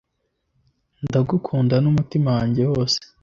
[1.05, 2.99] ndagukunda n'umutima wanjye wose